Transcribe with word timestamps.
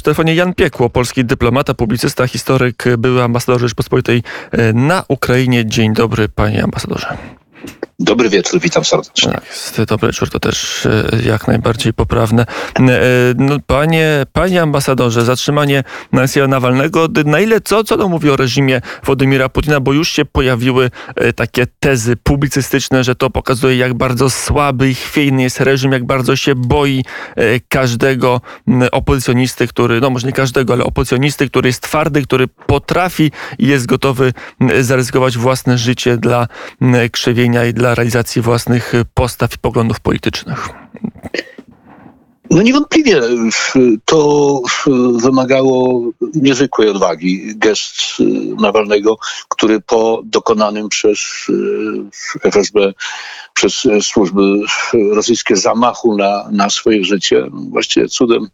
W 0.00 0.02
telefonie 0.02 0.34
Jan 0.34 0.54
Piekło, 0.54 0.90
polski 0.90 1.24
dyplomata, 1.24 1.74
publicysta, 1.74 2.26
historyk, 2.26 2.84
były 2.98 3.22
ambasador 3.22 3.60
Rzeczpospolitej 3.60 4.22
e, 4.50 4.72
na 4.72 5.04
Ukrainie. 5.08 5.66
Dzień 5.66 5.94
dobry, 5.94 6.28
panie 6.28 6.64
ambasadorze. 6.64 7.16
Dobry 8.02 8.28
wieczór, 8.28 8.60
witam 8.60 8.84
serdecznie. 8.84 9.32
Tak, 9.76 9.86
dobry 9.86 10.08
wieczór, 10.08 10.30
to 10.30 10.40
też 10.40 10.86
e, 10.86 11.08
jak 11.26 11.48
najbardziej 11.48 11.92
poprawne. 11.92 12.42
E, 12.42 12.82
no, 13.36 13.56
panie, 13.66 14.26
panie 14.32 14.62
ambasadorze, 14.62 15.24
zatrzymanie 15.24 15.84
Aleksieja 16.12 16.46
Nawalnego, 16.46 17.08
na 17.24 17.40
ile 17.40 17.60
co, 17.60 17.84
co 17.84 17.96
to 17.96 18.08
mówi 18.08 18.30
o 18.30 18.36
reżimie 18.36 18.80
Władimira 19.04 19.48
Putina, 19.48 19.80
bo 19.80 19.92
już 19.92 20.08
się 20.08 20.24
pojawiły 20.24 20.90
e, 21.14 21.32
takie 21.32 21.66
tezy 21.80 22.16
publicystyczne, 22.16 23.04
że 23.04 23.14
to 23.14 23.30
pokazuje 23.30 23.76
jak 23.76 23.94
bardzo 23.94 24.30
słaby 24.30 24.90
i 24.90 24.94
chwiejny 24.94 25.42
jest 25.42 25.60
reżim, 25.60 25.92
jak 25.92 26.04
bardzo 26.04 26.36
się 26.36 26.54
boi 26.54 27.04
każdego 27.68 28.40
opozycjonisty, 28.92 29.66
który, 29.66 30.00
no 30.00 30.10
może 30.10 30.26
nie 30.26 30.32
każdego, 30.32 30.72
ale 30.72 30.84
opozycjonisty, 30.84 31.48
który 31.48 31.68
jest 31.68 31.82
twardy, 31.82 32.22
który 32.22 32.48
potrafi 32.48 33.32
i 33.58 33.66
jest 33.66 33.86
gotowy 33.86 34.32
zaryzykować 34.80 35.38
własne 35.38 35.78
życie 35.78 36.16
dla 36.16 36.48
krzewienia 37.12 37.64
i 37.64 37.74
dla 37.74 37.89
realizacji 37.94 38.42
własnych 38.42 38.92
postaw 39.14 39.54
i 39.54 39.58
poglądów 39.58 40.00
politycznych? 40.00 40.68
No 42.50 42.62
niewątpliwie 42.62 43.20
to 44.04 44.60
wymagało 45.22 46.02
niezwykłej 46.34 46.88
odwagi 46.88 47.56
gest 47.56 47.94
Nawalnego, 48.60 49.18
który 49.48 49.80
po 49.80 50.22
dokonanym 50.24 50.88
przez 50.88 51.18
FSB, 52.42 52.92
przez 53.54 53.86
służby 54.00 54.42
rosyjskie 55.12 55.56
zamachu 55.56 56.16
na, 56.16 56.48
na 56.52 56.70
swoje 56.70 57.04
życie, 57.04 57.46
właściwie 57.52 58.08
cudem 58.08 58.48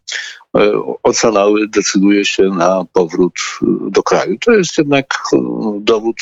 ocalały, 1.03 1.69
decyduje 1.69 2.25
się 2.25 2.43
na 2.43 2.85
powrót 2.93 3.35
e, 3.63 3.67
do 3.91 4.03
kraju. 4.03 4.39
To 4.39 4.53
jest 4.53 4.79
jednak 4.79 5.15
e, 5.33 5.39
dowód 5.81 6.17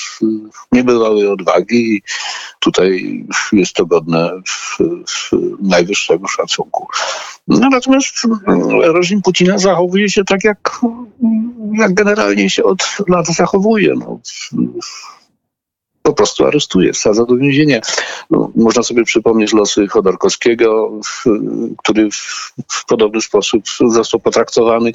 niebywałej 0.72 1.26
odwagi 1.26 1.96
i 1.96 2.02
tutaj 2.60 3.24
jest 3.52 3.74
to 3.74 3.86
godne 3.86 4.30
najwyższego 5.60 6.28
szacunku. 6.28 6.86
No, 7.48 7.68
natomiast 7.68 8.22
reżim 8.94 9.22
Putina 9.22 9.58
zachowuje 9.58 10.10
się 10.10 10.24
tak, 10.24 10.44
jak, 10.44 10.80
jak 11.72 11.94
generalnie 11.94 12.50
się 12.50 12.64
od 12.64 12.96
lat 13.08 13.26
zachowuje. 13.26 13.94
No, 13.98 14.20
po 16.04 16.12
prostu 16.12 16.46
aresztuje, 16.46 16.92
wsadza 16.92 17.24
do 17.24 17.36
więzienia. 17.36 17.80
No, 18.30 18.50
można 18.56 18.82
sobie 18.82 19.04
przypomnieć 19.04 19.52
losy 19.52 19.86
Chodorkowskiego, 19.86 21.00
który 21.78 22.08
w 22.72 22.84
podobny 22.86 23.20
sposób 23.20 23.64
został 23.88 24.20
potraktowany 24.20 24.92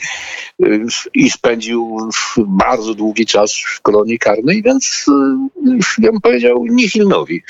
y, 0.64 0.86
i 1.14 1.30
spędził 1.30 1.98
bardzo 2.38 2.94
długi 2.94 3.26
czas 3.26 3.56
w 3.56 3.82
kolonii 3.82 4.20
karnej, 4.20 4.64
więc 4.64 5.06
y, 5.08 6.04
ja 6.04 6.12
bym 6.12 6.22
powiedział 6.22 6.66
nihilnowi. 6.66 7.44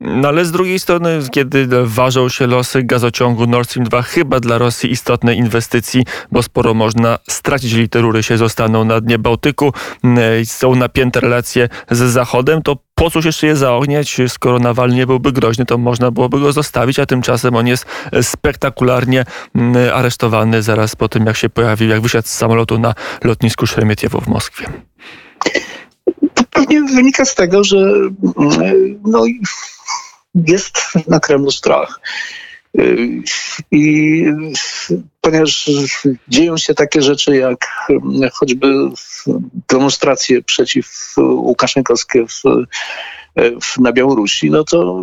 No 0.00 0.28
ale 0.28 0.44
z 0.44 0.52
drugiej 0.52 0.78
strony, 0.78 1.18
kiedy 1.32 1.68
ważą 1.84 2.28
się 2.28 2.46
losy 2.46 2.82
gazociągu 2.82 3.46
Nord 3.46 3.70
Stream 3.70 3.88
2, 3.88 4.02
chyba 4.02 4.40
dla 4.40 4.58
Rosji 4.58 4.90
istotne 4.90 5.34
inwestycji, 5.34 6.04
bo 6.32 6.42
sporo 6.42 6.74
można 6.74 7.18
stracić, 7.28 7.70
jeżeli 7.70 7.88
te 7.88 8.00
rury 8.00 8.22
się 8.22 8.38
zostaną 8.38 8.84
na 8.84 9.00
dnie 9.00 9.18
Bałtyku, 9.18 9.72
są 10.44 10.74
napięte 10.74 11.20
relacje 11.20 11.68
z 11.90 11.98
Zachodem, 11.98 12.62
to 12.62 12.76
po 12.94 13.10
cóż 13.10 13.24
jeszcze 13.24 13.46
je 13.46 13.56
zaogniać, 13.56 14.20
skoro 14.28 14.58
Nawalny 14.58 14.96
nie 14.96 15.06
byłby 15.06 15.32
groźny, 15.32 15.66
to 15.66 15.78
można 15.78 16.10
byłoby 16.10 16.40
go 16.40 16.52
zostawić, 16.52 16.98
a 16.98 17.06
tymczasem 17.06 17.56
on 17.56 17.66
jest 17.66 17.86
spektakularnie 18.22 19.24
aresztowany 19.94 20.62
zaraz 20.62 20.96
po 20.96 21.08
tym, 21.08 21.26
jak 21.26 21.36
się 21.36 21.48
pojawił, 21.48 21.88
jak 21.88 22.00
wysiadł 22.00 22.28
z 22.28 22.30
samolotu 22.30 22.78
na 22.78 22.94
lotnisku 23.24 23.66
Szeremietiewo 23.66 24.20
w 24.20 24.28
Moskwie. 24.28 24.66
To 26.66 26.72
pewnie 26.72 26.94
wynika 26.94 27.24
z 27.24 27.34
tego, 27.34 27.64
że 27.64 27.92
no, 29.04 29.24
jest 30.34 30.78
na 31.08 31.20
Kremlu 31.20 31.50
strach. 31.50 32.00
I 33.70 34.24
ponieważ 35.20 35.70
dzieją 36.28 36.56
się 36.56 36.74
takie 36.74 37.02
rzeczy 37.02 37.36
jak 37.36 37.88
choćby 38.32 38.66
demonstracje 39.68 40.42
przeciw 40.42 41.14
Łukaszenkowskie 41.18 42.26
w 42.26 42.42
na 43.78 43.92
Białorusi, 43.92 44.50
no 44.50 44.64
to 44.64 45.02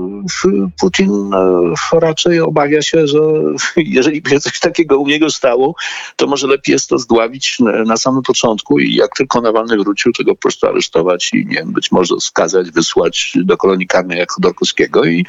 Putin 0.80 1.34
e, 1.34 2.00
raczej 2.00 2.40
obawia 2.40 2.82
się, 2.82 3.08
że 3.08 3.20
jeżeli 3.78 4.22
by 4.22 4.40
coś 4.40 4.60
takiego 4.60 5.00
u 5.00 5.08
niego 5.08 5.30
stało, 5.30 5.76
to 6.16 6.28
może 6.28 6.48
lepiej 6.48 6.74
jest 6.74 6.90
to 6.90 6.98
zdławić 6.98 7.58
na 7.86 7.98
samym 7.98 8.24
początku 8.24 8.80
i 8.80 8.96
jak 8.96 9.16
tylko 9.16 9.42
Nawalny 9.42 9.78
wrócił, 9.78 10.14
to 10.14 10.24
go 10.24 10.36
po 10.36 10.42
prostu 10.42 10.68
aresztować 10.68 11.34
i 11.34 11.46
nie 11.46 11.56
wiem, 11.56 11.74
być 11.74 11.92
może 11.92 12.16
skazać, 12.20 12.72
wysłać 12.72 13.34
do 13.36 13.58
kolonii 13.58 13.88
karnej 13.88 14.20
jak 14.20 14.32
Chodorkowskiego 14.32 15.06
i 15.06 15.26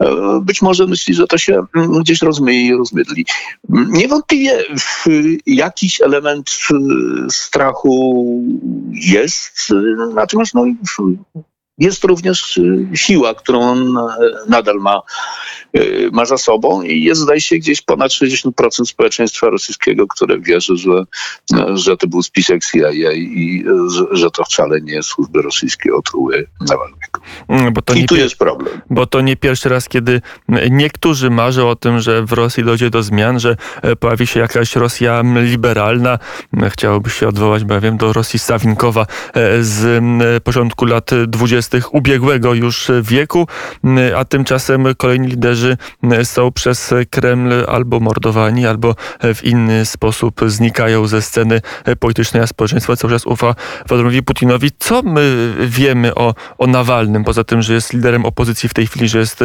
e, 0.00 0.40
być 0.42 0.62
może 0.62 0.86
myśli, 0.86 1.14
że 1.14 1.26
to 1.26 1.38
się 1.38 1.64
mm, 1.74 2.02
gdzieś 2.02 2.22
rozmyje 2.22 2.66
i 2.66 2.74
rozmydli. 2.74 3.26
Niewątpliwie 3.68 4.64
jakiś 5.46 6.00
element 6.00 6.50
e, 6.70 6.74
strachu 7.30 8.24
jest, 8.92 9.68
natomiast 10.14 10.54
no, 10.54 10.64
jest 11.78 12.04
również 12.04 12.56
y, 12.56 12.88
siła, 12.94 13.34
którą 13.34 13.60
on 13.60 13.98
e, 13.98 14.16
nadal 14.48 14.76
ma, 14.76 15.02
y, 15.76 16.10
ma 16.12 16.24
za 16.24 16.38
sobą 16.38 16.82
i 16.82 17.02
jest 17.02 17.20
zdaje 17.20 17.40
się 17.40 17.56
gdzieś 17.56 17.82
ponad 17.82 18.12
60% 18.12 18.84
społeczeństwa 18.84 19.46
rosyjskiego, 19.46 20.06
które 20.06 20.40
wierzy, 20.40 20.76
że, 20.76 21.04
że 21.74 21.96
to 21.96 22.06
był 22.06 22.22
spisek 22.22 22.64
CIA 22.64 23.12
i 23.12 23.64
że 24.10 24.30
to 24.30 24.44
wcale 24.44 24.80
nie 24.80 25.02
służby 25.02 25.42
rosyjskie 25.42 25.94
otruły 25.94 26.46
Nawalnego. 26.60 27.13
Mm, 27.48 27.72
bo 27.72 27.82
to 27.82 27.94
I 27.94 28.06
tu 28.06 28.16
jest 28.16 28.36
problem. 28.36 28.80
Bo 28.90 29.06
to 29.06 29.20
nie 29.20 29.36
pierwszy 29.36 29.68
raz, 29.68 29.88
kiedy 29.88 30.20
niektórzy 30.70 31.30
marzą 31.30 31.68
o 31.68 31.76
tym, 31.76 32.00
że 32.00 32.22
w 32.22 32.32
Rosji 32.32 32.64
dojdzie 32.64 32.90
do 32.90 33.02
zmian, 33.02 33.40
że 33.40 33.56
e, 33.82 33.96
pojawi 33.96 34.26
się 34.26 34.40
jakaś 34.40 34.76
Rosja 34.76 35.22
liberalna. 35.34 36.18
Chciałoby 36.70 37.10
się 37.10 37.28
odwołać, 37.28 37.64
bo 37.64 37.74
ja 37.74 37.80
wiem, 37.80 37.96
do 37.96 38.12
Rosji 38.12 38.38
Sawinkowa 38.38 39.06
z 39.60 40.04
początku 40.44 40.84
lat 40.84 41.10
20 41.26 41.78
ubiegłego 41.92 42.54
już 42.54 42.90
wieku, 43.02 43.46
a 44.16 44.24
tymczasem 44.24 44.86
kolejni 44.96 45.28
liderzy 45.28 45.76
są 46.24 46.52
przez 46.52 46.94
Kreml 47.10 47.52
albo 47.68 48.00
mordowani, 48.00 48.66
albo 48.66 48.94
w 49.34 49.44
inny 49.44 49.86
sposób 49.86 50.40
znikają 50.46 51.06
ze 51.06 51.22
sceny 51.22 51.60
politycznej, 52.00 52.42
a 52.42 52.46
społeczeństwo 52.46 52.96
cały 52.96 53.12
czas 53.12 53.26
ufa 53.26 53.54
Władimirowi 53.88 54.22
Putinowi. 54.22 54.70
Co 54.78 55.02
my 55.02 55.54
wiemy 55.66 56.14
o, 56.14 56.34
o 56.58 56.66
Nawalnym, 56.66 57.13
poza 57.24 57.44
tym, 57.44 57.62
że 57.62 57.74
jest 57.74 57.92
liderem 57.92 58.24
opozycji 58.24 58.68
w 58.68 58.74
tej 58.74 58.86
chwili, 58.86 59.08
że 59.08 59.18
jest 59.18 59.40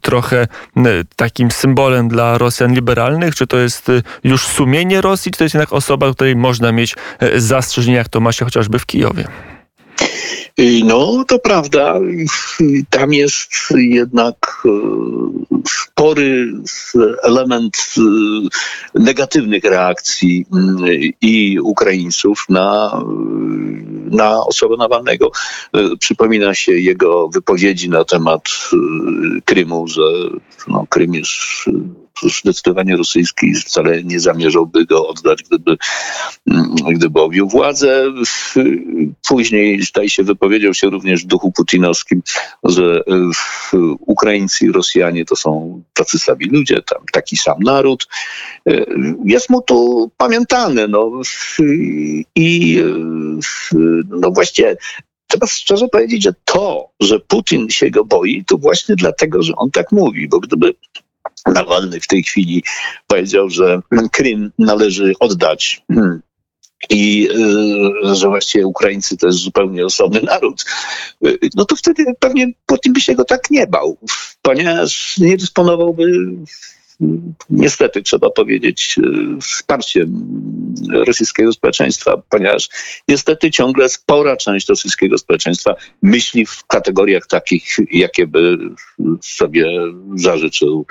trochę 0.00 0.46
takim 1.16 1.50
symbolem 1.50 2.08
dla 2.08 2.38
Rosjan 2.38 2.74
liberalnych? 2.74 3.34
Czy 3.34 3.46
to 3.46 3.56
jest 3.56 3.86
już 4.24 4.46
sumienie 4.46 5.00
Rosji, 5.00 5.32
czy 5.32 5.38
to 5.38 5.44
jest 5.44 5.54
jednak 5.54 5.72
osoba, 5.72 6.12
której 6.12 6.36
można 6.36 6.72
mieć 6.72 6.96
zastrzeżenia, 7.36 7.98
jak 7.98 8.08
to 8.08 8.20
ma 8.20 8.32
się 8.32 8.44
chociażby 8.44 8.78
w 8.78 8.86
Kijowie? 8.86 9.24
No, 10.58 11.24
to 11.24 11.38
prawda. 11.38 12.00
Tam 12.90 13.12
jest 13.12 13.52
jednak 13.76 14.62
e, 14.66 14.70
spory 15.68 16.52
element 17.22 17.76
e, 17.76 18.00
negatywnych 19.00 19.64
reakcji 19.64 20.46
mm, 20.52 20.76
i 21.20 21.60
Ukraińców 21.60 22.44
na, 22.48 23.02
na 24.10 24.46
osobę 24.46 24.76
Nawalnego. 24.76 25.30
E, 25.74 25.96
przypomina 25.96 26.54
się 26.54 26.72
jego 26.72 27.28
wypowiedzi 27.28 27.90
na 27.90 28.04
temat 28.04 28.42
Krymu, 29.44 29.88
że 29.88 30.02
no, 30.68 30.86
Krym 30.88 31.14
jest 31.14 31.64
zdecydowanie 32.22 32.96
rosyjski 32.96 33.54
wcale 33.54 34.04
nie 34.04 34.20
zamierzałby 34.20 34.86
go 34.86 35.08
oddać, 35.08 35.42
gdyby, 35.42 35.76
mm, 36.50 36.74
gdyby 36.94 37.20
objął 37.20 37.48
władzę. 37.48 38.04
Później, 39.28 39.82
zdaje 39.82 40.10
się, 40.10 40.22
wypowiedział 40.22 40.74
się 40.74 40.90
również 40.90 41.24
w 41.24 41.26
duchu 41.26 41.52
putinowskim, 41.52 42.22
że 42.64 43.02
Ukraińcy 44.00 44.66
i 44.66 44.72
Rosjanie 44.72 45.24
to 45.24 45.36
są 45.36 45.82
tacy 45.94 46.18
sami 46.18 46.46
ludzie, 46.46 46.82
tam 46.82 46.98
taki 47.12 47.36
sam 47.36 47.56
naród. 47.60 48.08
Jest 49.24 49.50
mu 49.50 49.62
to 49.62 50.08
pamiętane. 50.16 50.88
No. 50.88 51.10
I 52.34 52.78
no 54.08 54.30
właściwie 54.30 54.76
trzeba 55.28 55.46
szczerze 55.46 55.88
powiedzieć, 55.88 56.22
że 56.22 56.34
to, 56.44 56.88
że 57.00 57.20
Putin 57.20 57.70
się 57.70 57.90
go 57.90 58.04
boi, 58.04 58.44
to 58.44 58.58
właśnie 58.58 58.96
dlatego, 58.96 59.42
że 59.42 59.52
on 59.56 59.70
tak 59.70 59.92
mówi, 59.92 60.28
bo 60.28 60.40
gdyby 60.40 60.74
Nawalny 61.54 62.00
w 62.00 62.06
tej 62.06 62.22
chwili 62.22 62.62
powiedział, 63.06 63.50
że 63.50 63.80
Krym 64.12 64.52
należy 64.58 65.12
oddać. 65.20 65.82
Hmm, 65.92 66.22
i 66.90 67.28
y, 68.10 68.14
że 68.14 68.28
właściwie 68.28 68.66
Ukraińcy 68.66 69.16
to 69.16 69.26
jest 69.26 69.38
zupełnie 69.38 69.86
osobny 69.86 70.20
naród, 70.22 70.64
y, 71.26 71.38
no 71.54 71.64
to 71.64 71.76
wtedy 71.76 72.04
pewnie 72.20 72.46
Putin 72.66 72.92
by 72.92 73.00
się 73.00 73.14
go 73.14 73.24
tak 73.24 73.50
nie 73.50 73.66
bał, 73.66 73.98
ponieważ 74.42 75.18
nie 75.18 75.36
dysponowałby 75.36 76.12
niestety 77.50 78.02
trzeba 78.02 78.30
powiedzieć, 78.30 78.96
wsparciem 79.40 80.26
rosyjskiego 80.92 81.52
społeczeństwa, 81.52 82.22
ponieważ 82.28 82.68
niestety 83.08 83.50
ciągle 83.50 83.88
spora 83.88 84.36
część 84.36 84.68
rosyjskiego 84.68 85.18
społeczeństwa 85.18 85.74
myśli 86.02 86.46
w 86.46 86.66
kategoriach 86.66 87.26
takich, 87.26 87.76
jakie 87.90 88.26
by 88.26 88.58
sobie 89.20 89.66
zażyczył 90.14 90.86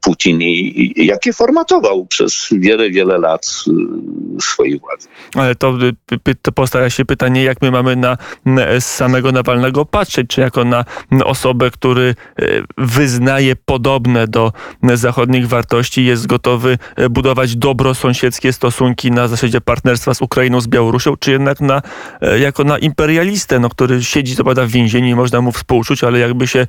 Putin 0.00 0.42
i 0.42 0.94
jakie 0.96 1.32
formatował 1.32 2.06
przez 2.06 2.48
wiele, 2.52 2.90
wiele 2.90 3.18
lat 3.18 3.46
swojej 4.40 4.78
władzy. 4.78 5.08
Ale 5.34 5.54
to, 5.54 5.74
to 6.42 6.52
postawia 6.52 6.90
się 6.90 7.04
pytanie, 7.04 7.44
jak 7.44 7.62
my 7.62 7.70
mamy 7.70 7.96
na 7.96 8.16
samego 8.80 9.32
Nawalnego 9.32 9.84
patrzeć, 9.84 10.26
czy 10.28 10.40
jako 10.40 10.64
na 10.64 10.84
osobę, 11.24 11.70
który 11.70 12.14
e, 12.38 12.44
wyznaje 12.78 13.56
podobne 13.56 14.28
do 14.28 14.52
zachodnich 15.24 15.48
wartości, 15.48 16.04
jest 16.04 16.26
gotowy 16.26 16.78
e, 16.96 17.08
budować 17.08 17.56
dobrosąsiedzkie 17.56 18.52
stosunki 18.52 19.10
na 19.10 19.28
zasadzie 19.28 19.60
partnerstwa 19.60 20.14
z 20.14 20.22
Ukrainą, 20.22 20.60
z 20.60 20.66
Białorusią, 20.66 21.16
czy 21.16 21.30
jednak 21.30 21.60
na, 21.60 21.82
e, 22.20 22.38
jako 22.38 22.64
na 22.64 22.78
imperialistę, 22.78 23.58
no, 23.58 23.68
który 23.68 24.04
siedzi, 24.04 24.36
co 24.36 24.44
w 24.44 24.68
więzieniu 24.68 25.08
i 25.08 25.14
można 25.14 25.40
mu 25.40 25.52
współczuć, 25.52 26.04
ale 26.04 26.18
jakby 26.18 26.46
się 26.46 26.66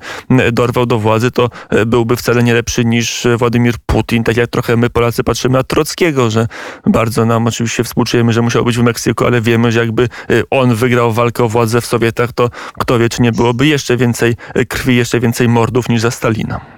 dorwał 0.52 0.86
do 0.86 0.98
władzy, 0.98 1.30
to 1.30 1.50
byłby 1.86 2.16
wcale 2.16 2.42
nie 2.42 2.54
lepszy 2.54 2.84
niż 2.84 3.26
Władimir 3.38 3.74
Putin, 3.86 4.24
tak 4.24 4.36
jak 4.36 4.50
trochę 4.50 4.76
my 4.76 4.90
Polacy 4.90 5.24
patrzymy 5.24 5.58
na 5.58 5.62
Trockiego, 5.62 6.30
że 6.30 6.46
bardzo 6.86 7.24
nam 7.26 7.46
oczywiście 7.46 7.84
współczujemy, 7.84 8.32
że 8.32 8.42
musiał 8.42 8.64
być 8.64 8.78
w 8.78 8.82
Meksyku, 8.82 9.26
ale 9.26 9.40
wiemy, 9.40 9.72
że 9.72 9.80
jakby 9.80 10.08
on 10.50 10.74
wygrał 10.74 11.12
walkę 11.12 11.44
o 11.44 11.48
władzę 11.48 11.80
w 11.80 11.86
Sowietach, 11.86 12.32
to 12.32 12.50
kto 12.78 12.98
wie, 12.98 13.08
czy 13.08 13.22
nie 13.22 13.32
byłoby 13.32 13.66
jeszcze 13.66 13.96
więcej 13.96 14.36
krwi, 14.68 14.96
jeszcze 14.96 15.20
więcej 15.20 15.48
mordów 15.48 15.88
niż 15.88 16.00
za 16.00 16.10
Stalina. 16.10 16.75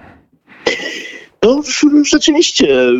No, 1.42 1.62
rzeczywiście 2.04 2.90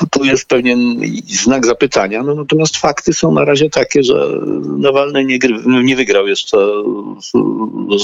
tu, 0.00 0.06
tu 0.10 0.24
jest 0.24 0.48
pewien 0.48 1.00
znak 1.26 1.66
zapytania, 1.66 2.22
no, 2.22 2.34
natomiast 2.34 2.76
fakty 2.76 3.12
są 3.12 3.32
na 3.32 3.44
razie 3.44 3.70
takie, 3.70 4.02
że 4.02 4.40
Nawalny 4.78 5.24
nie, 5.24 5.38
nie 5.66 5.96
wygrał 5.96 6.26
jeszcze 6.26 6.58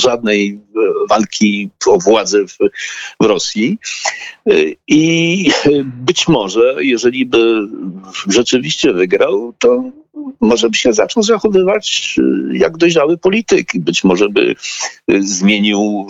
żadnej 0.03 0.61
walki 1.09 1.71
o 1.87 1.99
władzę 1.99 2.47
w, 2.47 2.59
w 3.21 3.25
Rosji. 3.25 3.79
I 4.89 5.51
być 5.85 6.29
może, 6.29 6.77
jeżeli 6.79 7.27
by 7.27 7.69
rzeczywiście 8.29 8.93
wygrał, 8.93 9.55
to 9.59 9.85
może 10.41 10.71
by 10.71 10.77
się 10.77 10.93
zaczął 10.93 11.23
zachowywać 11.23 12.17
y, 12.19 12.57
jak 12.59 12.77
dojrzały 12.77 13.19
polityk. 13.19 13.71
Być 13.75 14.05
może 14.05 14.29
by 14.29 14.55
y, 15.11 15.23
zmienił 15.23 16.07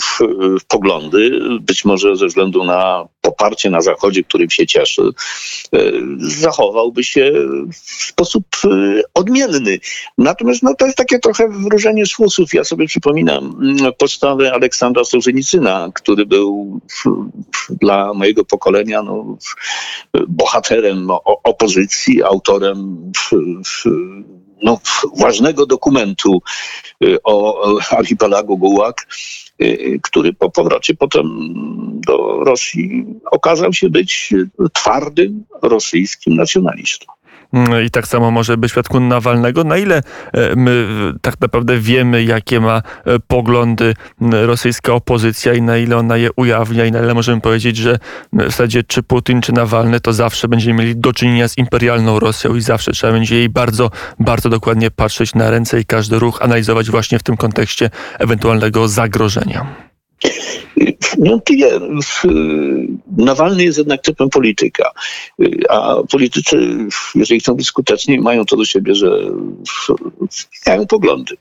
poglądy, 0.68 1.40
być 1.60 1.84
może 1.84 2.16
ze 2.16 2.26
względu 2.26 2.64
na 2.64 3.08
poparcie 3.26 3.70
na 3.70 3.80
Zachodzie, 3.80 4.22
którym 4.22 4.50
się 4.50 4.66
cieszy, 4.66 5.02
y, 5.74 5.92
zachowałby 6.18 7.04
się 7.04 7.32
w 7.72 8.04
sposób 8.04 8.44
odmienny. 9.14 9.78
Natomiast 10.18 10.62
no, 10.62 10.74
to 10.74 10.86
jest 10.86 10.98
takie 10.98 11.18
trochę 11.18 11.48
wróżenie 11.48 12.06
z 12.06 12.14
fusów. 12.14 12.54
Ja 12.54 12.64
sobie 12.64 12.86
przypominam 12.86 13.44
mm, 13.62 13.92
postawę 13.98 14.52
Aleksandra 14.52 15.04
Sołżenicyna, 15.04 15.90
który 15.94 16.26
był 16.26 16.80
dla 17.70 18.14
mojego 18.14 18.44
pokolenia 18.44 19.02
no, 19.02 19.36
bohaterem 20.28 21.08
opozycji, 21.44 22.22
autorem 22.22 23.12
no, 24.62 24.80
ważnego 25.18 25.66
dokumentu 25.66 26.42
y, 27.04 27.16
o 27.24 27.68
archipelagu 27.90 28.58
Gułak, 28.58 29.06
y, 29.62 30.00
który 30.02 30.32
po 30.32 30.50
powrocie 30.50 30.94
potem 30.94 31.26
do 32.06 32.44
Rosji 32.44 33.04
okazał 33.30 33.72
się 33.72 33.90
być 33.90 34.34
twardym 34.72 35.44
rosyjskim 35.62 36.36
nacjonalistą. 36.36 37.06
Mm, 37.52 37.84
I 37.84 37.90
tak 37.90 38.06
samo 38.06 38.30
może 38.30 38.56
być 38.56 38.70
w 38.70 38.74
przypadku 38.74 39.00
Nawalnego. 39.00 39.64
Na 39.64 39.76
ile 39.76 40.02
e, 40.32 40.56
my 40.56 40.86
tak 41.22 41.40
naprawdę 41.40 41.78
wiemy, 41.78 42.24
jakie 42.24 42.60
ma 42.60 42.82
e, 43.04 43.18
poglądy 43.18 43.94
rosyjska 44.20 44.92
opozycja 44.92 45.54
i 45.54 45.62
na 45.62 45.76
ile 45.76 45.96
ona 45.96 46.16
je 46.16 46.30
ujawnia 46.36 46.84
i 46.84 46.92
na 46.92 46.98
ile 46.98 47.14
możemy 47.14 47.40
powiedzieć, 47.40 47.76
że 47.76 47.98
w 48.32 48.42
zasadzie 48.42 48.82
czy 48.82 49.02
Putin, 49.02 49.40
czy 49.40 49.52
Nawalny, 49.52 50.00
to 50.00 50.12
zawsze 50.12 50.48
będziemy 50.48 50.78
mieli 50.82 50.96
do 50.96 51.12
czynienia 51.12 51.48
z 51.48 51.58
imperialną 51.58 52.18
Rosją 52.18 52.54
i 52.54 52.60
zawsze 52.60 52.92
trzeba 52.92 53.12
będzie 53.12 53.36
jej 53.36 53.48
bardzo, 53.48 53.90
bardzo 54.20 54.48
dokładnie 54.48 54.90
patrzeć 54.90 55.34
na 55.34 55.50
ręce 55.50 55.80
i 55.80 55.84
każdy 55.84 56.18
ruch 56.18 56.42
analizować 56.42 56.90
właśnie 56.90 57.18
w 57.18 57.22
tym 57.22 57.36
kontekście 57.36 57.90
ewentualnego 58.18 58.88
zagrożenia. 58.88 59.85
Niewątpliwie 61.18 61.70
Nawalny 63.16 63.64
jest 63.64 63.78
jednak 63.78 64.02
typem 64.02 64.30
polityka, 64.30 64.90
a 65.68 65.96
politycy, 66.10 66.78
jeżeli 67.14 67.40
chcą 67.40 67.54
być 67.54 67.66
skuteczni, 67.66 68.20
mają 68.20 68.44
to 68.44 68.56
do 68.56 68.64
siebie, 68.64 68.94
że 68.94 69.20
mają 70.66 70.86
poglądy. 70.86 71.36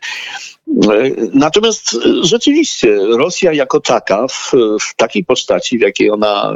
Natomiast 1.34 1.98
rzeczywiście 2.22 3.00
Rosja 3.18 3.54
jako 3.54 3.80
taka, 3.80 4.28
w, 4.28 4.52
w, 4.82 4.96
takiej 4.96 5.26
postaci, 5.26 5.78
w 5.78 5.82
jakiej 5.82 6.12
ona 6.12 6.54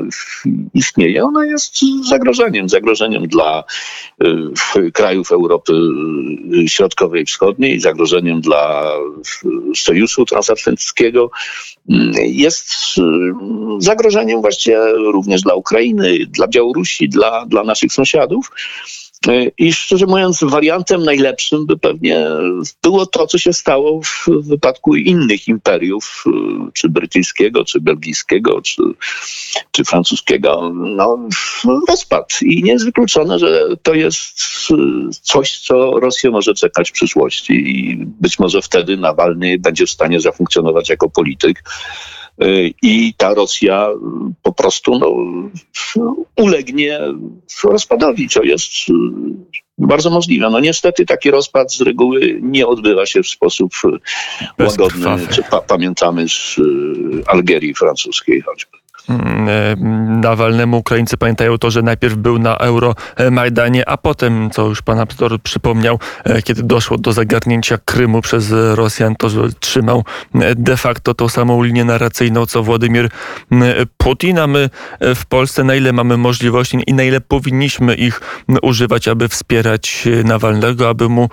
istnieje, 0.74 1.24
ona 1.24 1.46
jest 1.46 1.80
zagrożeniem. 2.10 2.70
Zagrożeniem 2.70 3.28
dla 3.28 3.64
y, 4.76 4.92
krajów 4.92 5.32
Europy 5.32 5.74
Środkowej 6.68 7.24
i 7.24 7.26
Wschodniej, 7.26 7.80
zagrożeniem 7.80 8.42
dla 8.42 8.92
Sojuszu 9.76 10.26
Transatlantyckiego. 10.26 11.32
Jest 12.24 12.72
y, 12.98 13.02
zagrożeniem 13.78 14.42
właściwie 14.42 14.80
również 14.94 15.42
dla 15.42 15.54
Ukrainy, 15.54 16.18
dla 16.30 16.48
Białorusi, 16.48 17.10
dla, 17.10 17.46
dla 17.46 17.64
naszych 17.64 17.94
sąsiadów. 17.94 18.52
E, 19.28 19.46
I 19.58 19.74
szczerze 19.74 20.06
mówiąc, 20.06 20.40
wariantem 20.44 21.04
najlepszym 21.04 21.66
by 21.66 21.78
pewnie 21.78 22.26
było 22.84 23.06
to, 23.06 23.28
co 23.28 23.38
się 23.38 23.54
stało 23.54 24.02
w 24.02 24.26
wypadku 24.48 24.96
innych 24.96 25.48
imperiów, 25.48 26.24
e, 26.28 26.32
czy 26.74 26.90
brytyjskiego, 26.90 27.66
czy 27.66 27.82
belgijskiego, 27.82 28.62
czy, 28.62 28.82
czy 29.72 29.84
francuskiego. 29.84 30.72
No, 30.76 31.20
rozpad. 31.90 32.40
I 32.42 32.64
nie 32.64 32.72
jest 32.72 32.86
wykluczone, 32.86 33.40
że 33.40 33.68
to 33.84 33.94
jest 33.94 34.42
coś, 35.22 35.60
co 35.60 36.00
Rosję 36.00 36.32
może 36.32 36.54
czekać 36.54 36.90
w 36.90 36.94
przyszłości. 36.94 37.54
I 37.54 37.98
być 38.06 38.40
może 38.40 38.62
wtedy 38.62 38.98
Nawalny 38.98 39.60
będzie 39.60 39.86
w 39.86 39.92
stanie 39.92 40.20
zafunkcjonować 40.20 40.90
jako 40.90 41.10
polityk 41.10 41.64
i 42.82 43.14
ta 43.18 43.34
Rosja 43.34 43.88
po 44.44 44.54
prostu 44.54 45.00
no, 45.00 45.16
ulegnie 46.38 47.00
rozpadowi, 47.64 48.30
co 48.30 48.44
jest 48.44 48.72
y, 48.90 48.94
bardzo 49.78 50.10
możliwe. 50.10 50.50
No 50.50 50.60
niestety 50.60 51.06
taki 51.06 51.32
rozpad 51.32 51.74
z 51.74 51.82
reguły 51.82 52.40
nie 52.42 52.68
odbywa 52.68 53.06
się 53.06 53.24
w 53.24 53.28
sposób 53.28 53.74
łagodny, 54.60 55.28
pa 55.52 55.62
pamiętamy 55.62 56.30
z 56.30 56.58
y, 56.58 56.64
Algierii 57.28 57.74
francuskiej 57.74 58.42
choćby. 58.42 58.79
Mm, 59.10 59.50
e, 59.50 59.76
Nawalnemu 60.22 60.78
Ukraińcy 60.78 61.18
pamiętają 61.18 61.58
to, 61.58 61.72
że 61.72 61.82
najpierw 61.82 62.16
był 62.16 62.40
na 62.40 62.58
Euromajdanie, 62.58 63.90
a 63.90 63.98
potem, 63.98 64.50
co 64.50 64.68
już 64.68 64.82
pan 64.82 65.00
Abstor 65.00 65.42
przypomniał, 65.42 66.00
e, 66.24 66.42
kiedy 66.42 66.64
doszło 66.64 66.98
do 66.98 67.14
zagarnięcia 67.14 67.78
Krymu 67.86 68.22
przez 68.22 68.54
Rosjan, 68.74 69.16
to 69.16 69.30
że 69.30 69.42
trzymał 69.60 70.04
e, 70.36 70.56
de 70.56 70.78
facto 70.78 71.14
tą 71.14 71.30
samą 71.30 71.64
linię 71.64 71.86
narracyjną, 71.86 72.46
co 72.46 72.64
Władimir 72.64 73.10
Putin, 73.98 74.40
a 74.40 74.48
my 74.48 74.70
w 75.02 75.26
Polsce 75.26 75.64
na 75.64 75.76
ile 75.76 75.94
mamy 75.94 76.18
możliwości 76.18 76.84
i 76.88 76.94
na 76.94 77.04
ile 77.04 77.22
powinniśmy 77.22 77.96
ich 77.96 78.22
używać, 78.62 79.08
aby 79.08 79.28
wspierać 79.28 80.08
Nawalnego, 80.24 80.90
aby 80.90 81.10
mu 81.10 81.30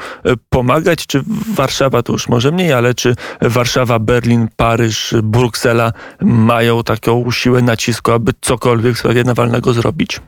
pomagać, 0.49 1.07
czy 1.07 1.23
Warszawa 1.55 2.03
to 2.03 2.13
już 2.13 2.29
może 2.29 2.53
mniej, 2.53 2.73
ale 2.73 2.95
czy 2.95 3.15
Warszawa, 3.41 3.99
Berlin, 3.99 4.49
Paryż, 4.57 5.15
Bruksela 5.23 5.93
mają 6.21 6.83
taką 6.83 7.31
siłę 7.31 7.63
nacisku, 7.67 8.13
aby 8.13 8.33
cokolwiek 8.41 8.95
w 8.95 8.99
sprawie 8.99 9.25
Nawalnego 9.25 9.73
zrobić? 9.73 10.21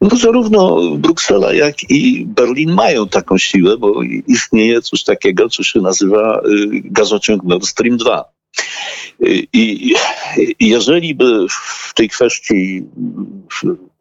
No 0.00 0.16
zarówno 0.16 0.80
Bruksela, 0.96 1.54
jak 1.54 1.90
i 1.90 2.26
Berlin 2.26 2.72
mają 2.72 3.08
taką 3.08 3.38
siłę, 3.38 3.76
bo 3.76 4.02
istnieje 4.26 4.82
coś 4.82 5.04
takiego, 5.04 5.48
co 5.48 5.62
się 5.62 5.80
nazywa 5.80 6.40
y, 6.40 6.42
gazociąg 6.84 7.42
Nord 7.44 7.66
Stream 7.66 7.96
2. 7.96 8.24
Y, 9.22 9.46
I 9.52 9.94
jeżeli 10.60 11.14
by 11.14 11.46
w 11.48 11.94
tej 11.94 12.08
kwestii 12.08 12.82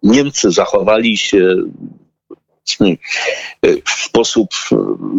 Niemcy 0.03 0.51
zachowali 0.51 1.17
się 1.17 1.55
w 3.85 3.91
sposób 3.91 4.49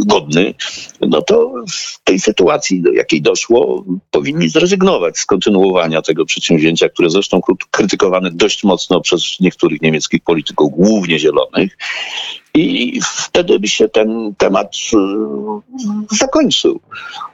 godny, 0.07 0.55
no 1.01 1.23
to 1.23 1.53
w 1.73 2.05
tej 2.05 2.21
sytuacji, 2.21 2.83
do 2.83 2.93
jakiej 2.93 3.23
doszło, 3.23 3.85
powinni 4.11 4.49
zrezygnować 4.49 5.19
z 5.19 5.27
kontynuowania 5.27 6.03
tego 6.03 6.25
przedsięwzięcia, 6.25 6.89
które 6.89 7.11
zresztą 7.11 7.41
krytykowane 7.71 8.31
dość 8.31 8.65
mocno 8.65 9.01
przez 9.01 9.41
niektórych 9.41 9.83
niemieckich 9.83 10.23
polityków, 10.23 10.73
głównie 10.73 11.19
zielonych. 11.19 11.77
I 12.55 13.01
wtedy 13.03 13.59
by 13.59 13.69
się 13.69 13.89
ten 13.89 14.35
temat 14.39 14.77
y, 14.77 16.17
zakończył. 16.17 16.81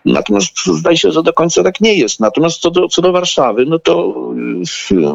Natomiast 0.04 0.66
zdaje 0.66 0.96
się, 0.96 1.12
że 1.12 1.22
do 1.22 1.32
końca 1.32 1.62
tak 1.62 1.80
nie 1.80 1.94
jest. 1.94 2.20
Natomiast 2.20 2.60
co 2.60 2.70
do, 2.70 2.88
co 2.88 3.02
do 3.02 3.12
Warszawy, 3.12 3.66
no 3.66 3.78
to 3.78 4.14
y, 4.92 5.06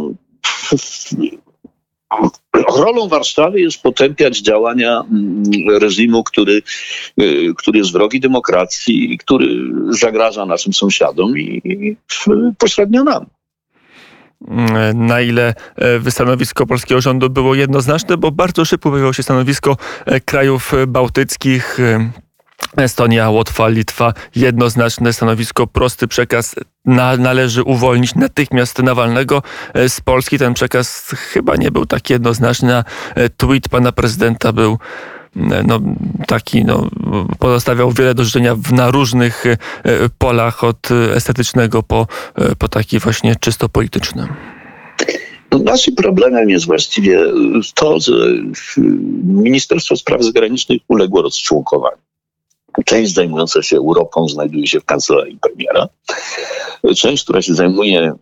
rolą 2.78 3.08
Warszawy 3.08 3.60
jest 3.60 3.82
potępiać 3.82 4.40
działania 4.40 5.04
mm, 5.12 5.44
reżimu, 5.82 6.24
który, 6.24 6.62
y, 7.22 7.54
który 7.58 7.80
jest 7.80 7.92
wrogi 7.92 8.20
demokracji, 8.20 9.18
który 9.18 9.48
zagraża 9.90 10.46
naszym 10.46 10.74
sąsiadom 10.74 11.38
i 11.38 11.96
pośrednio 12.58 13.04
nam 13.04 13.26
na 14.94 15.22
ile 15.22 15.54
e, 16.06 16.12
stanowisko 16.12 16.66
polskiego 16.66 17.02
rządu 17.02 17.30
było 17.30 17.56
jednoznaczne, 17.56 18.18
bo 18.18 18.32
bardzo 18.32 18.66
szybko 18.66 18.90
pojawiło 18.90 19.14
się 19.14 19.24
stanowisko 19.24 19.78
e, 20.06 20.20
krajów 20.20 20.72
bałtyckich. 20.88 21.78
E, 22.78 22.84
Estonia, 22.84 23.30
Łotwa, 23.30 23.68
Litwa, 23.70 24.14
jednoznaczne 24.36 25.14
stanowisko, 25.14 25.68
prosty 25.68 26.08
przekaz. 26.08 26.56
Na, 26.86 27.18
należy 27.18 27.64
uwolnić 27.64 28.16
natychmiast 28.16 28.80
Nawalnego 28.80 29.44
z 29.88 30.02
Polski. 30.02 30.38
Ten 30.38 30.54
przekaz 30.54 31.16
chyba 31.34 31.56
nie 31.56 31.72
był 31.72 31.86
tak 31.86 32.10
jednoznaczny. 32.10 32.84
Tweet 33.38 33.70
pana 33.70 33.92
prezydenta 33.92 34.54
był 34.54 34.78
no, 35.68 35.80
taki, 36.28 36.66
no, 36.66 36.90
pozostawiał 37.40 37.92
wiele 37.92 38.16
do 38.16 38.24
życzenia 38.24 38.56
na 38.72 38.92
różnych 38.92 39.46
e, 39.46 39.58
polach, 40.18 40.64
od 40.64 40.90
estetycznego 41.16 41.84
po, 41.84 42.08
e, 42.36 42.56
po 42.56 42.68
taki 42.68 43.00
właśnie 43.00 43.36
czysto 43.36 43.70
polityczny. 43.70 44.28
No, 45.52 45.60
naszym 45.60 45.96
problemem 45.96 46.50
jest 46.50 46.66
właściwie 46.66 47.20
to, 47.76 48.00
że 48.00 48.14
Ministerstwo 49.24 49.96
Spraw 49.96 50.24
Zagranicznych 50.24 50.82
uległo 50.88 51.22
rozczłonkowaniu. 51.22 52.11
Część 52.86 53.14
zajmująca 53.14 53.62
się 53.62 53.78
Europą 53.78 54.28
znajduje 54.28 54.68
się 54.68 54.80
w 54.80 54.86
kancelarii 54.86 55.38
premiera. 55.42 55.88
Część, 56.96 57.24
która 57.24 57.42
się 57.42 57.54
zajmuje 57.54 58.14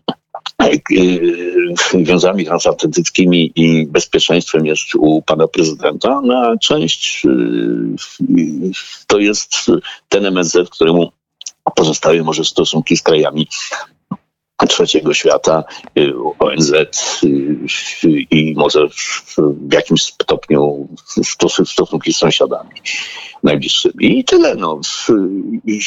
więzami 1.93 2.45
transatlantyckimi 2.45 3.51
i 3.55 3.87
bezpieczeństwem 3.87 4.65
jest 4.65 4.95
u 4.95 5.21
pana 5.21 5.47
prezydenta, 5.47 6.21
no 6.23 6.37
a 6.37 6.57
część 6.57 7.25
y, 7.25 8.71
to 9.07 9.19
jest 9.19 9.55
ten 10.09 10.25
MSZ, 10.25 10.69
któremu 10.69 11.11
pozostały 11.75 12.23
może 12.23 12.45
stosunki 12.45 12.97
z 12.97 13.01
krajami 13.01 13.47
trzeciego 14.67 15.13
świata, 15.13 15.63
y, 15.97 16.13
ONZ 16.39 16.73
y, 17.23 18.09
i 18.31 18.53
może 18.57 18.87
w 18.89 19.73
jakimś 19.73 20.01
stopniu 20.01 20.87
stosunki 21.65 22.13
z 22.13 22.17
sąsiadami 22.17 22.69
najbliższymi. 23.43 24.19
I 24.19 24.23
tyle. 24.23 24.55
No. 24.55 24.79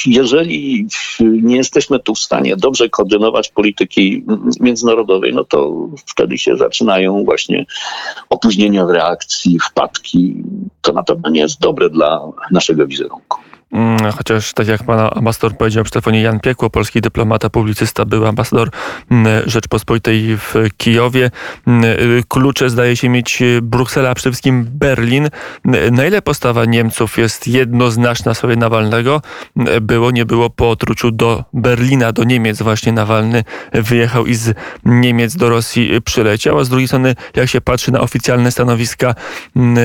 Jeżeli 0.07 0.87
nie 1.21 1.57
jesteśmy 1.57 1.99
tu 1.99 2.15
w 2.15 2.19
stanie 2.19 2.57
dobrze 2.57 2.89
koordynować 2.89 3.49
polityki 3.49 4.25
międzynarodowej, 4.61 5.35
no 5.35 5.45
to 5.45 5.89
wtedy 6.07 6.39
się 6.39 6.57
zaczynają 6.57 7.25
właśnie 7.25 7.67
opóźnienia 8.29 8.87
w 8.87 8.91
reakcji, 8.91 9.59
wpadki. 9.59 10.35
To 10.81 10.93
na 10.93 11.03
pewno 11.03 11.31
nie 11.31 11.41
jest 11.41 11.61
dobre 11.61 11.91
dla 11.91 12.21
naszego 12.51 12.87
wizerunku. 12.87 13.39
Mm, 13.73 14.13
chociaż 14.13 14.53
tak 14.53 14.69
jak 14.69 14.85
pan 14.85 15.11
ambasador 15.15 15.57
powiedział 15.57 15.85
przy 15.85 15.93
telefonie, 15.93 16.23
Jan 16.23 16.41
Piekło, 16.41 16.71
polski 16.71 17.01
dyplomata, 17.01 17.51
publicysta, 17.51 18.05
był 18.05 18.27
ambasador 18.27 18.71
mm, 19.11 19.43
Rzeczpospolitej 19.47 20.37
w 20.37 20.55
Kijowie. 20.77 21.31
Mm, 21.67 21.85
klucze 22.29 22.71
zdaje 22.71 22.97
się 22.97 23.09
mieć 23.09 23.43
Bruksela, 23.63 24.11
a 24.11 24.15
przede 24.15 24.33
wszystkim 24.33 24.65
Berlin. 24.65 25.29
Na 25.91 26.07
ile 26.07 26.23
postawa 26.23 26.65
Niemców 26.65 27.19
jest 27.19 27.49
jednoznaczna 27.49 28.35
w 28.35 28.39
sprawie 28.39 28.57
Nawalnego? 28.57 29.23
Było, 29.81 30.11
nie 30.11 30.25
było 30.25 30.51
po 30.51 30.71
otruciu 30.71 31.11
do 31.11 31.45
Berlina, 31.53 32.13
do 32.13 32.25
Niemiec 32.25 32.63
właśnie 32.63 32.93
Nawalny 32.93 33.45
wyjechał 33.73 34.27
i 34.27 34.35
z 34.35 34.55
Niemiec 34.85 35.37
do 35.37 35.49
Rosji 35.49 36.03
przyleciał, 36.05 36.59
a 36.59 36.65
z 36.65 36.69
drugiej 36.69 36.89
strony 36.89 37.15
jak 37.37 37.49
się 37.49 37.61
patrzy 37.61 37.93
na 37.93 38.01
oficjalne 38.01 38.51
stanowiska 38.51 39.15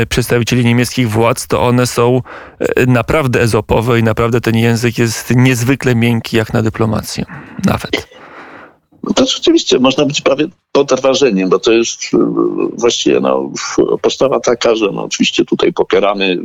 przedstawicieli 0.09 0.65
niemieckich 0.65 1.09
władz, 1.09 1.47
to 1.47 1.61
one 1.67 1.87
są 1.87 2.21
e, 2.59 2.85
naprawdę 2.85 3.41
ezopowe 3.41 3.76
i 3.99 4.03
naprawdę 4.03 4.41
ten 4.41 4.55
język 4.55 4.97
jest 4.97 5.35
niezwykle 5.35 5.95
miękki 5.95 6.37
jak 6.37 6.53
na 6.53 6.61
dyplomację. 6.61 7.25
Nawet. 7.65 8.07
No 9.03 9.13
to 9.13 9.25
rzeczywiście 9.25 9.79
można 9.79 10.05
być 10.05 10.21
prawie 10.21 10.45
pod 10.71 11.01
wrażeniem, 11.01 11.49
bo 11.49 11.59
to 11.59 11.71
jest 11.71 12.01
e, 12.13 12.17
właściwie 12.73 13.19
no, 13.19 13.51
postawa 14.01 14.39
taka, 14.39 14.75
że 14.75 14.91
no, 14.93 15.03
oczywiście 15.03 15.45
tutaj 15.45 15.73
popieramy, 15.73 16.37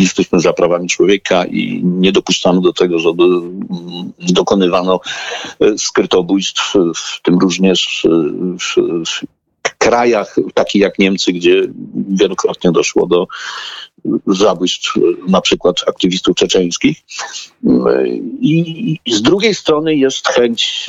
jesteśmy 0.00 0.40
za 0.40 0.52
prawami 0.52 0.88
człowieka 0.88 1.44
i 1.44 1.80
nie 1.84 2.12
dopuszczamy 2.12 2.60
do 2.60 2.72
tego, 2.72 2.98
żeby 2.98 3.22
mm, 3.24 4.12
dokonywano 4.18 5.00
e, 5.60 5.78
skrytobójstw, 5.78 6.74
w 6.96 7.22
tym 7.22 7.38
również 7.38 8.06
w, 8.60 8.74
w 9.06 9.26
krajach 9.78 10.36
takich 10.54 10.82
jak 10.82 10.98
Niemcy, 10.98 11.32
gdzie 11.32 11.62
wielokrotnie 12.08 12.72
doszło 12.72 13.06
do 13.06 13.26
zabójstw 14.26 14.94
na 15.28 15.40
przykład 15.40 15.76
aktywistów 15.88 16.36
czeczeńskich. 16.36 16.96
I 18.40 18.98
z 19.08 19.22
drugiej 19.22 19.54
strony 19.54 19.96
jest 19.96 20.28
chęć 20.28 20.86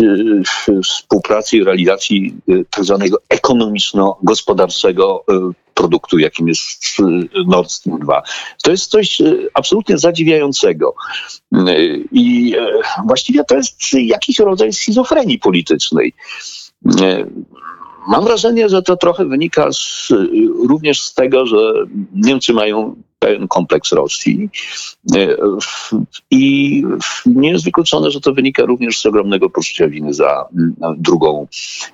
e, 0.70 0.82
współpracy 0.84 1.58
i 1.58 1.64
realizacji 1.64 2.36
e, 2.50 2.54
tak 2.72 2.86
zwanego 2.86 3.18
ekonomiczno-gospodarczego 3.30 5.24
e, 5.30 5.52
produktu, 5.74 6.20
jakim 6.20 6.48
jest 6.48 6.98
Nord 7.48 7.72
Stream 7.72 8.00
2. 8.00 8.22
To 8.64 8.72
jest 8.72 8.92
coś 8.92 9.22
absolutnie 9.54 9.98
zadziwiającego. 9.98 10.96
I 12.12 12.56
właściwie 13.08 13.44
to 13.44 13.56
jest 13.56 13.94
jakiś 13.94 14.40
rodzaj 14.40 14.74
schizofrenii 14.74 15.40
politycznej. 15.40 16.14
Mam 18.08 18.24
wrażenie, 18.24 18.70
że 18.70 18.82
to 18.82 18.98
trochę 18.98 19.26
wynika 19.26 19.72
z, 19.72 20.08
również 20.70 21.02
z 21.02 21.14
tego, 21.14 21.46
że 21.46 21.74
Niemcy 22.16 22.54
mają 22.54 22.96
pewien 23.20 23.48
kompleks 23.48 23.92
Rosji 23.92 24.50
i 26.32 26.84
nie 27.26 27.52
jest 27.52 27.66
wykluczone, 27.66 28.12
że 28.12 28.22
to 28.22 28.34
wynika 28.34 28.66
również 28.66 29.02
z 29.02 29.06
ogromnego 29.06 29.50
poczucia 29.50 29.88
winy 29.88 30.14
za 30.14 30.48
drugą, 30.98 31.48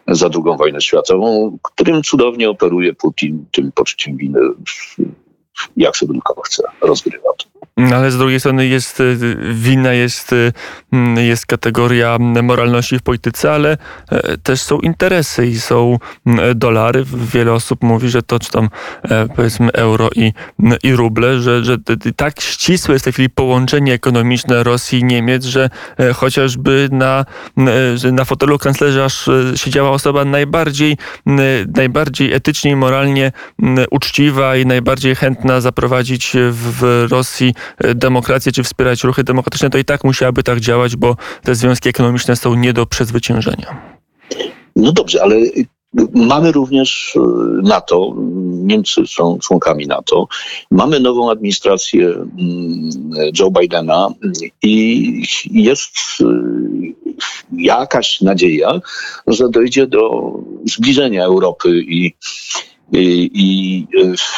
za 0.07 0.29
drugą 0.29 0.57
wojnę 0.57 0.81
światową, 0.81 1.57
którym 1.61 2.03
cudownie 2.03 2.49
operuje 2.49 2.93
Putin 2.93 3.45
tym 3.51 3.71
poczuciem 3.71 4.17
winy, 4.17 4.39
jak 5.77 5.97
sobie 5.97 6.13
tylko 6.13 6.41
chce, 6.41 6.63
rozgrywa 6.81 7.29
to. 7.37 7.52
No, 7.77 7.95
ale 7.95 8.11
z 8.11 8.17
drugiej 8.17 8.39
strony 8.39 8.67
jest 8.67 8.99
y, 8.99 9.37
wina, 9.53 9.93
jest, 9.93 10.33
y, 10.33 10.53
mm, 10.91 11.17
jest 11.17 11.45
kategoria 11.45 12.17
moralności 12.19 12.99
w 12.99 13.01
polityce, 13.01 13.51
ale 13.51 13.77
e, 14.11 14.37
też 14.37 14.61
są 14.61 14.79
interesy 14.79 15.47
i 15.47 15.59
są 15.59 15.99
mm, 16.25 16.59
dolary. 16.59 17.03
Wiele 17.33 17.53
osób 17.53 17.83
mówi, 17.83 18.09
że 18.09 18.23
to 18.23 18.39
czy 18.39 18.51
tam 18.51 18.69
e, 19.03 19.27
powiedzmy 19.35 19.71
euro 19.71 20.09
i, 20.15 20.33
i 20.83 20.95
ruble, 20.95 21.39
że, 21.39 21.63
że 21.63 21.77
tak 22.15 22.41
ścisłe 22.41 22.93
jest 22.93 23.03
w 23.03 23.05
tej 23.05 23.13
chwili 23.13 23.29
połączenie 23.29 23.93
ekonomiczne 23.93 24.63
Rosji 24.63 24.99
i 24.99 25.03
Niemiec, 25.03 25.45
że 25.45 25.69
e, 25.99 26.13
chociażby 26.13 26.89
na, 26.91 27.25
na 28.11 28.25
fotelu 28.25 28.57
kanclerza 28.57 29.07
siedziała 29.55 29.89
osoba 29.89 30.25
najbardziej, 30.25 30.97
najbardziej 31.75 32.33
etycznie 32.33 32.71
i 32.71 32.75
moralnie 32.75 33.31
uczciwa 33.91 34.55
i 34.55 34.65
najbardziej 34.65 35.15
chętna 35.15 35.61
zaprowadzić 35.61 36.31
w 36.51 37.05
Rosji 37.11 37.53
demokrację, 37.96 38.51
czy 38.51 38.63
wspierać 38.63 39.03
ruchy 39.03 39.24
demokratyczne, 39.24 39.70
to 39.70 39.77
i 39.77 39.86
tak 39.86 40.03
musiałaby 40.03 40.43
tak 40.43 40.60
działać, 40.60 40.96
bo 40.96 41.15
te 41.43 41.55
związki 41.55 41.89
ekonomiczne 41.89 42.36
są 42.36 42.55
nie 42.55 42.74
do 42.74 42.86
przezwyciężenia. 42.86 43.93
No 44.75 44.91
dobrze, 44.91 45.24
ale 45.24 45.36
Mamy 46.13 46.51
również 46.51 47.13
e, 47.15 47.20
NATO, 47.63 48.15
Niemcy 48.51 49.01
są 49.08 49.39
członkami 49.39 49.88
NATO. 49.88 50.27
Mamy 50.72 51.00
nową 51.00 51.32
administrację 51.32 52.08
mm, 52.08 52.89
Joe 53.39 53.51
Bidena 53.51 54.10
i 54.63 55.24
jest 55.51 55.98
e, 56.22 56.25
jakaś 57.58 58.22
nadzieja, 58.22 58.82
że 59.27 59.50
dojdzie 59.50 59.88
do 59.88 60.32
zbliżenia 60.65 61.25
Europy 61.25 61.70
i 61.88 62.13
i 62.93 63.88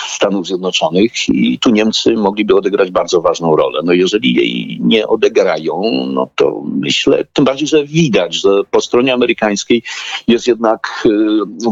Stanów 0.07 0.47
Zjednoczonych 0.47 1.29
i 1.29 1.59
tu 1.59 1.69
Niemcy 1.69 2.13
mogliby 2.13 2.55
odegrać 2.55 2.91
bardzo 2.91 3.21
ważną 3.21 3.55
rolę. 3.55 3.79
No 3.83 3.93
jeżeli 3.93 4.33
jej 4.33 4.79
nie 4.81 5.07
odegrają, 5.07 5.81
no 6.13 6.29
to 6.35 6.61
myślę, 6.65 7.25
tym 7.33 7.45
bardziej, 7.45 7.67
że 7.67 7.85
widać, 7.85 8.35
że 8.35 8.49
po 8.71 8.81
stronie 8.81 9.13
amerykańskiej 9.13 9.83
jest 10.27 10.47
jednak 10.47 11.03
y, 11.05 11.09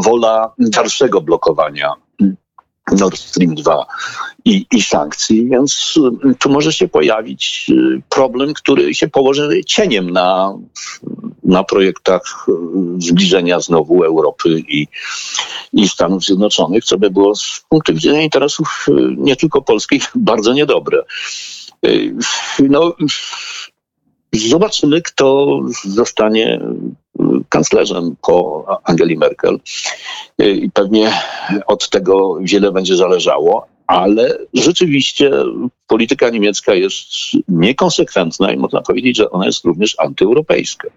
wola 0.04 0.54
dalszego 0.60 1.22
blokowania 1.22 1.94
Nord 2.92 3.18
Stream 3.18 3.56
2 3.56 3.86
i, 4.46 4.66
i 4.72 4.82
sankcji, 4.82 5.50
więc 5.50 6.00
y, 6.32 6.36
tu 6.36 6.50
może 6.50 6.74
się 6.74 6.88
pojawić 6.88 7.66
y, 7.70 8.02
problem, 8.10 8.54
który 8.54 8.96
się 8.96 9.08
położy 9.08 9.62
cieniem 9.66 10.10
na, 10.10 10.54
na 11.46 11.64
projektach 11.64 12.46
y, 12.50 12.52
zbliżenia 12.98 13.60
znowu 13.60 14.04
Europy 14.04 14.50
i, 14.68 14.88
i 15.74 15.88
Stanów 15.88 16.24
Zjednoczonych, 16.24 16.84
co 16.84 16.98
by 16.98 17.10
było 17.10 17.36
z 17.36 17.66
punktu 17.70 17.94
widzenia 17.94 18.22
interesów 18.22 18.86
nie 19.18 19.36
tylko 19.36 19.62
polskich 19.62 20.12
bardzo 20.16 20.54
niedobre. 20.54 21.04
No, 22.70 22.94
Zobaczymy, 24.34 25.02
kto 25.02 25.60
zostanie 25.84 26.60
kanclerzem 27.50 28.16
po 28.22 28.66
Angeli 28.84 29.18
Merkel. 29.18 29.60
I 30.40 30.72
pewnie 30.72 31.12
od 31.68 31.90
tego 31.90 32.38
wiele 32.42 32.72
będzie 32.72 32.96
zależało, 32.96 33.68
ale 33.88 34.38
rzeczywiście 34.54 35.32
polityka 35.88 36.30
niemiecka 36.30 36.74
jest 36.74 37.08
niekonsekwentna 37.48 38.52
i 38.52 38.58
można 38.58 38.82
powiedzieć, 38.82 39.18
że 39.18 39.30
ona 39.32 39.46
jest 39.46 39.66
również 39.66 39.96
antyeuropejska. 40.00 40.88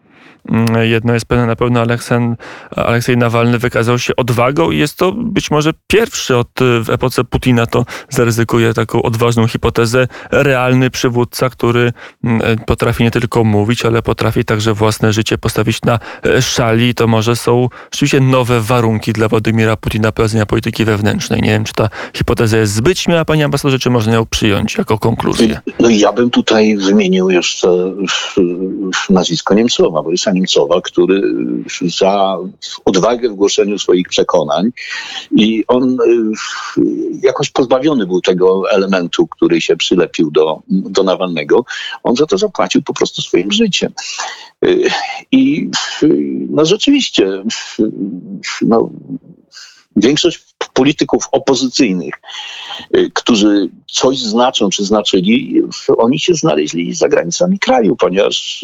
Mm, 0.49 0.89
jedno 0.89 1.15
jest 1.15 1.27
pewne, 1.27 1.47
na 1.47 1.57
pewno 1.57 1.81
Aleksen, 1.81 2.37
Aleksiej 2.77 3.17
Nawalny 3.17 3.59
wykazał 3.59 3.99
się 3.99 4.17
odwagą 4.17 4.71
i 4.71 4.79
jest 4.79 4.97
to 4.97 5.13
być 5.13 5.51
może 5.51 5.73
pierwszy 5.87 6.37
od, 6.37 6.49
w 6.83 6.91
epoce 6.91 7.25
Putina, 7.25 7.67
to 7.67 7.85
zaryzykuje 8.09 8.75
taką 8.75 9.03
odważną 9.03 9.47
hipotezę, 9.47 10.09
realny 10.31 10.91
przywódca, 10.91 11.51
który 11.51 11.93
mm, 12.25 12.59
potrafi 12.67 13.05
nie 13.05 13.11
tylko 13.11 13.45
mówić, 13.45 13.85
ale 13.85 14.03
potrafi 14.03 14.45
także 14.45 14.75
własne 14.75 15.13
życie 15.13 15.39
postawić 15.39 15.83
na 15.83 15.99
e, 16.25 16.43
szali. 16.43 16.95
To 16.95 17.07
może 17.07 17.37
są 17.37 17.69
rzeczywiście 17.93 18.21
nowe 18.21 18.61
warunki 18.61 19.13
dla 19.13 19.29
Władimira 19.29 19.77
Putina 19.77 20.13
prowadzenia 20.13 20.47
polityki 20.47 20.85
wewnętrznej. 20.85 21.43
Nie 21.43 21.51
wiem, 21.51 21.65
czy 21.65 21.73
ta 21.73 21.89
hipoteza 22.17 22.57
jest 22.57 22.73
zbyt 22.73 22.99
śmiała, 22.99 23.25
panie 23.25 23.45
ambasadorze, 23.45 23.79
czy 23.79 23.91
można 23.91 24.15
ją 24.15 24.27
przyjąć 24.27 24.79
jako 24.79 24.99
konkluzję? 24.99 25.61
No 25.81 25.89
ja 25.91 26.13
bym 26.13 26.31
tutaj 26.31 26.77
wymienił 26.77 27.31
jeszcze 27.31 27.69
nazwisko 29.11 29.55
Niemcowa, 29.55 30.03
Borysa 30.03 30.33
Niemcowa, 30.37 30.81
który 30.81 31.23
za 31.99 32.39
odwagę 32.85 33.29
w 33.29 33.35
głoszeniu 33.35 33.79
swoich 33.79 34.09
przekonań 34.09 34.71
i 35.37 35.65
on 35.69 35.99
y, 36.01 36.83
jakoś 37.23 37.51
pozbawiony 37.51 38.07
był 38.07 38.21
tego 38.21 38.71
elementu, 38.71 39.27
który 39.27 39.61
się 39.61 39.77
przylepił 39.77 40.31
do, 40.31 40.63
do 40.69 41.03
Nawalnego. 41.03 41.65
On 42.03 42.17
za 42.17 42.27
to 42.27 42.39
zapłacił 42.39 42.83
po 42.83 42.95
prostu 42.95 43.23
swoim 43.23 43.53
życiem. 43.53 43.93
Y, 44.65 44.91
I 45.33 45.71
no 46.51 46.65
rzeczywiście, 46.65 47.43
no, 48.63 48.91
większość 49.97 50.47
polityków 50.73 51.29
opozycyjnych, 51.33 52.15
y, 52.97 53.11
którzy 53.15 53.69
coś 53.87 54.19
znaczą 54.19 54.69
czy 54.71 54.85
znaczyli, 54.85 55.63
oni 55.97 56.19
się 56.19 56.35
znaleźli 56.35 56.95
za 56.95 57.09
granicami 57.09 57.59
kraju, 57.59 57.97
ponieważ 57.97 58.63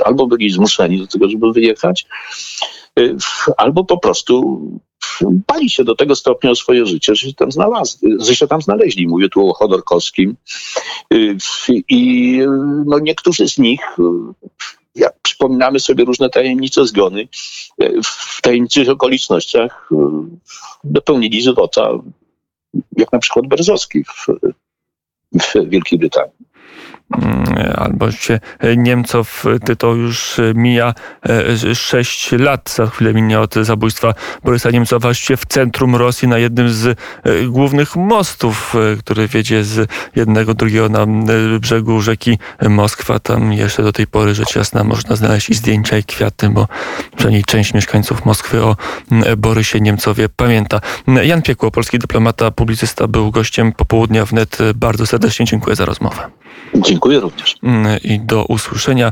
y, 0.00 0.04
albo 0.04 0.26
byli 0.26 0.50
zmuszeni 0.50 0.98
do 0.98 1.06
tego, 1.06 1.28
żeby 1.28 1.52
wyjechać, 1.52 2.06
y, 2.98 3.16
albo 3.56 3.84
po 3.84 3.98
prostu 3.98 4.60
bali 5.22 5.70
się 5.70 5.84
do 5.84 5.94
tego 5.94 6.14
stopnia 6.14 6.50
o 6.50 6.54
swoje 6.54 6.86
życie, 6.86 7.14
że 7.14 7.26
się 7.26 7.34
tam 7.34 7.52
znalazli, 7.52 8.16
że 8.18 8.36
się 8.36 8.46
tam 8.46 8.62
znaleźli. 8.62 9.08
Mówię 9.08 9.28
tu 9.28 9.48
o 9.48 9.54
Chodorkowskim. 9.54 10.36
I 11.88 12.38
no, 12.86 12.98
niektórzy 12.98 13.48
z 13.48 13.58
nich 13.58 13.80
jak 14.94 15.14
przypominamy 15.22 15.80
sobie 15.80 16.04
różne 16.04 16.30
tajemnicze 16.30 16.86
zgony, 16.86 17.28
w 18.04 18.42
tajemniczych 18.42 18.88
okolicznościach 18.88 19.90
dopełnili 20.84 21.42
żywota, 21.42 21.90
jak 22.96 23.12
na 23.12 23.18
przykład 23.18 23.46
Berzowski 23.46 24.04
w, 24.04 24.26
w 25.32 25.68
Wielkiej 25.68 25.98
Brytanii. 25.98 26.32
Mm, 27.12 27.74
albo 27.76 28.10
się 28.10 28.40
Niemcow, 28.76 29.44
to 29.78 29.94
już 29.94 30.40
mija 30.54 30.94
6 31.74 32.34
e, 32.34 32.38
lat, 32.38 32.70
za 32.76 32.86
chwilę 32.86 33.14
minie 33.14 33.40
od 33.40 33.54
zabójstwa 33.54 34.14
Borysa 34.44 34.70
Niemcowa 34.70 35.00
właściwie 35.08 35.36
w 35.36 35.46
centrum 35.46 35.96
Rosji 35.96 36.28
na 36.28 36.38
jednym 36.38 36.68
z 36.70 36.86
e, 36.86 36.96
głównych 37.46 37.96
mostów, 37.96 38.74
e, 38.74 38.96
który 38.96 39.28
wiedzie 39.28 39.64
z 39.64 39.90
jednego 40.16 40.54
drugiego 40.54 40.88
na 40.88 41.06
brzegu 41.60 42.00
rzeki 42.00 42.38
Moskwa. 42.68 43.18
Tam 43.18 43.52
jeszcze 43.52 43.82
do 43.82 43.92
tej 43.92 44.06
pory 44.06 44.34
rzecz 44.34 44.56
jasna 44.56 44.84
można 44.84 45.16
znaleźć 45.16 45.50
i 45.50 45.54
zdjęcia 45.54 45.98
i 45.98 46.04
kwiaty, 46.04 46.48
bo 46.48 46.68
przynajmniej 47.16 47.44
część 47.44 47.74
mieszkańców 47.74 48.24
Moskwy 48.24 48.62
o 48.62 48.76
Borysie 49.36 49.80
Niemcowie 49.80 50.28
pamięta. 50.28 50.80
Jan 51.22 51.42
Piekło, 51.42 51.70
polski 51.70 51.98
dyplomata, 51.98 52.50
publicysta, 52.50 53.08
był 53.08 53.30
gościem 53.30 53.72
popołudnia 53.72 54.24
wnet. 54.24 54.58
Bardzo 54.74 55.06
serdecznie 55.06 55.46
dziękuję 55.46 55.76
za 55.76 55.84
rozmowę. 55.84 56.41
Dziękuję 56.74 57.20
również. 57.20 57.56
Mm, 57.62 57.98
I 58.04 58.20
do 58.20 58.44
usłyszenia. 58.44 59.10